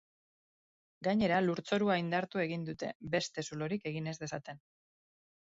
Gainera, 1.07 1.37
lurzorua 1.49 1.97
indartu 2.05 2.41
egin 2.45 2.65
dute, 2.71 2.91
beste 3.17 3.45
zulorik 3.51 3.87
egin 3.93 4.11
ez 4.15 4.17
dezaten. 4.27 4.65